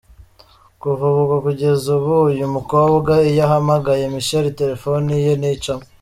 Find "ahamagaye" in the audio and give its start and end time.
3.47-4.03